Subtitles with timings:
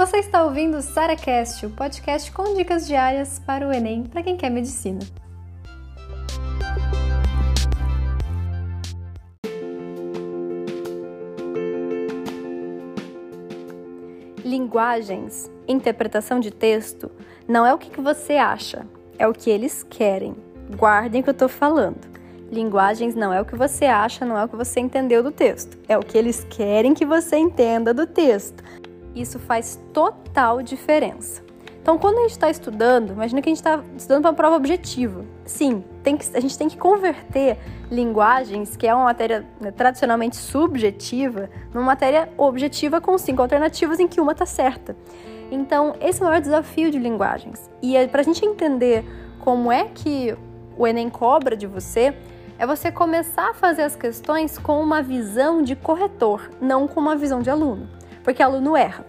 [0.00, 4.34] Você está ouvindo o SaraCast, o podcast com dicas diárias para o Enem para quem
[4.34, 5.00] quer medicina.
[14.42, 17.10] Linguagens, interpretação de texto,
[17.46, 18.86] não é o que você acha,
[19.18, 20.34] é o que eles querem.
[20.78, 22.08] Guardem o que eu estou falando.
[22.50, 25.78] Linguagens não é o que você acha, não é o que você entendeu do texto,
[25.86, 28.64] é o que eles querem que você entenda do texto.
[29.14, 31.42] Isso faz total diferença.
[31.82, 34.56] Então, quando a gente está estudando, imagina que a gente está estudando para uma prova
[34.56, 35.24] objetiva.
[35.46, 37.56] Sim, que, a gente tem que converter
[37.90, 44.06] linguagens, que é uma matéria né, tradicionalmente subjetiva, numa matéria objetiva com cinco alternativas em
[44.06, 44.94] que uma está certa.
[45.50, 47.68] Então, esse é o maior desafio de linguagens.
[47.82, 49.04] E é para a gente entender
[49.40, 50.36] como é que
[50.76, 52.14] o Enem cobra de você,
[52.58, 57.16] é você começar a fazer as questões com uma visão de corretor, não com uma
[57.16, 57.88] visão de aluno.
[58.30, 59.04] Porque aluno erra.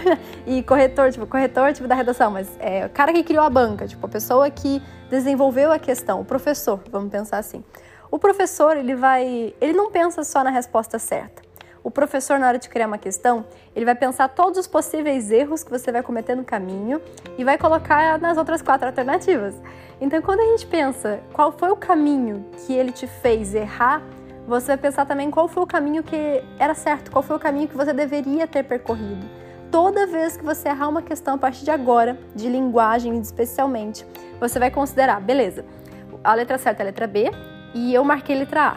[0.46, 3.86] e corretor, tipo, corretor tipo da redação, mas é o cara que criou a banca,
[3.86, 7.64] tipo, a pessoa que desenvolveu a questão, o professor, vamos pensar assim.
[8.10, 11.40] O professor, ele vai, ele não pensa só na resposta certa.
[11.82, 15.64] O professor, na hora de criar uma questão, ele vai pensar todos os possíveis erros
[15.64, 17.00] que você vai cometer no caminho
[17.38, 19.54] e vai colocar nas outras quatro alternativas.
[19.98, 24.02] Então, quando a gente pensa qual foi o caminho que ele te fez errar,
[24.46, 27.68] você vai pensar também qual foi o caminho que era certo, qual foi o caminho
[27.68, 29.26] que você deveria ter percorrido
[29.70, 34.06] toda vez que você errar uma questão a partir de agora, de linguagem especialmente,
[34.40, 35.64] você vai considerar, beleza,
[36.22, 37.30] a letra certa é a letra B
[37.74, 38.76] e eu marquei a letra A.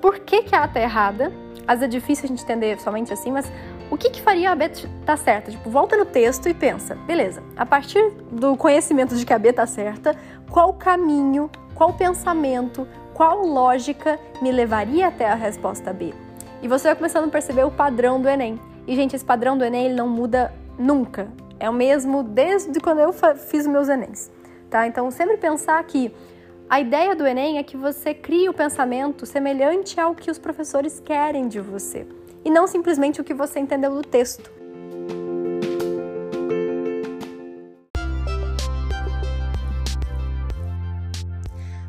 [0.00, 1.32] Por que, que a A está errada?
[1.66, 3.50] Às vezes é difícil a gente entender somente assim, mas
[3.90, 5.50] o que, que faria a B estar tá certa?
[5.50, 9.50] Tipo, volta no texto e pensa, beleza, a partir do conhecimento de que a B
[9.50, 10.16] está certa,
[10.50, 16.12] qual caminho, qual pensamento, qual lógica me levaria até a resposta B?
[16.60, 18.60] E você vai começando a perceber o padrão do Enem.
[18.88, 21.28] E, gente, esse padrão do Enem ele não muda nunca.
[21.60, 24.30] É o mesmo desde quando eu fiz meus Enems.
[24.68, 24.86] Tá?
[24.88, 26.12] Então, sempre pensar que
[26.68, 30.98] a ideia do Enem é que você crie o pensamento semelhante ao que os professores
[30.98, 32.06] querem de você.
[32.44, 34.50] E não simplesmente o que você entendeu do texto.